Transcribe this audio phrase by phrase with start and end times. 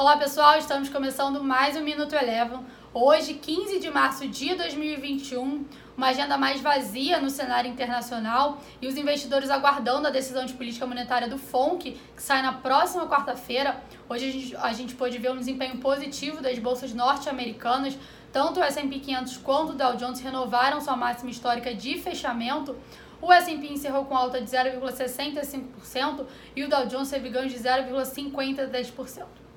[0.00, 2.60] Olá pessoal, estamos começando mais um Minuto Eleven.
[2.94, 8.96] Hoje, 15 de março de 2021, uma agenda mais vazia no cenário internacional e os
[8.96, 13.78] investidores aguardando a decisão de política monetária do FONC, que sai na próxima quarta-feira.
[14.08, 17.94] Hoje a gente, a gente pôde ver um desempenho positivo das bolsas norte-americanas,
[18.32, 22.74] tanto o S&P 500 quanto o Dow Jones renovaram sua máxima histórica de fechamento.
[23.20, 26.24] O S&P encerrou com alta de 0,65%
[26.56, 29.49] e o Dow Jones teve ganhos de 0,50%.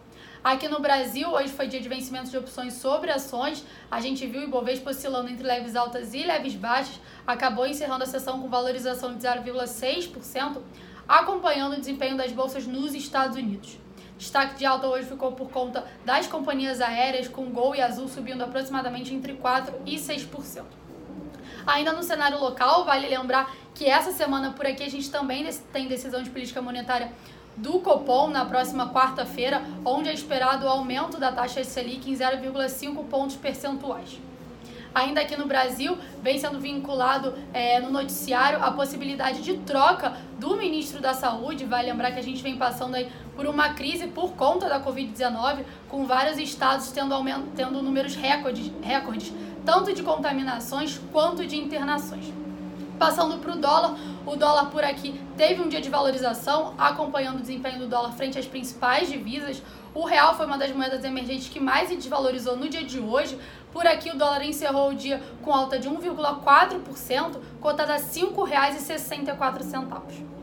[0.44, 3.64] Aqui no Brasil, hoje foi dia de vencimento de opções sobre ações.
[3.90, 7.00] A gente viu o Ibovespa oscilando entre leves altas e leves baixas.
[7.26, 10.62] Acabou encerrando a sessão com valorização de 0,6%,
[11.08, 13.80] acompanhando o desempenho das bolsas nos Estados Unidos.
[14.18, 18.44] Destaque de alta hoje ficou por conta das companhias aéreas, com Gol e Azul subindo
[18.44, 20.66] aproximadamente entre 4% e 6%.
[21.66, 25.88] Ainda no cenário local, vale lembrar que essa semana por aqui a gente também tem
[25.88, 27.14] decisão de política monetária
[27.56, 33.04] do Copom na próxima quarta-feira, onde é esperado o aumento da taxa Selic em 0,5
[33.06, 34.20] pontos percentuais.
[34.94, 40.56] Ainda aqui no Brasil, vem sendo vinculado é, no noticiário a possibilidade de troca do
[40.56, 41.66] ministro da Saúde.
[41.66, 45.64] Vai lembrar que a gente vem passando aí por uma crise por conta da Covid-19,
[45.90, 49.34] com vários estados tendo, aumento, tendo números recordes, recordes,
[49.66, 52.43] tanto de contaminações quanto de internações.
[53.04, 57.42] Passando para o dólar, o dólar por aqui teve um dia de valorização, acompanhando o
[57.42, 59.62] desempenho do dólar frente às principais divisas.
[59.94, 63.38] O real foi uma das moedas emergentes que mais se desvalorizou no dia de hoje.
[63.74, 70.43] Por aqui, o dólar encerrou o dia com alta de 1,4%, cotada a R$ 5,64.